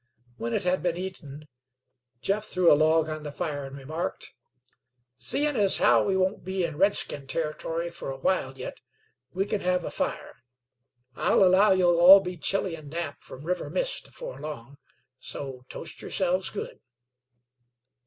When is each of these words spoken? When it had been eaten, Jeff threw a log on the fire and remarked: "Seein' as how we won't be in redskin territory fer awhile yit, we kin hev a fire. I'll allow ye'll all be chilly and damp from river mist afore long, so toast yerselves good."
When 0.37 0.51
it 0.53 0.63
had 0.63 0.81
been 0.81 0.97
eaten, 0.97 1.47
Jeff 2.23 2.45
threw 2.45 2.73
a 2.73 2.73
log 2.73 3.07
on 3.07 3.21
the 3.21 3.31
fire 3.31 3.65
and 3.65 3.77
remarked: 3.77 4.33
"Seein' 5.19 5.55
as 5.55 5.77
how 5.77 6.03
we 6.03 6.17
won't 6.17 6.43
be 6.43 6.65
in 6.65 6.79
redskin 6.79 7.27
territory 7.27 7.91
fer 7.91 8.09
awhile 8.09 8.57
yit, 8.57 8.81
we 9.31 9.45
kin 9.45 9.61
hev 9.61 9.83
a 9.85 9.91
fire. 9.91 10.37
I'll 11.15 11.43
allow 11.43 11.73
ye'll 11.73 11.99
all 11.99 12.19
be 12.19 12.35
chilly 12.35 12.73
and 12.73 12.89
damp 12.89 13.21
from 13.21 13.43
river 13.45 13.69
mist 13.69 14.07
afore 14.07 14.39
long, 14.41 14.79
so 15.19 15.65
toast 15.69 16.01
yerselves 16.01 16.49
good." 16.49 16.79